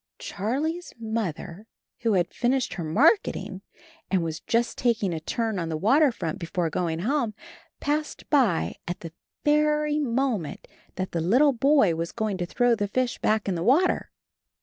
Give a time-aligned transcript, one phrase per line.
[0.17, 1.67] Charlie's mother,
[1.99, 3.61] who had finished her marketing,
[4.09, 7.35] and was just taking a turn on the water front before going home,
[7.79, 9.13] passed by at the
[9.45, 13.61] very moment that the boy was go ing to throw the fish back in the
[13.61, 14.09] water.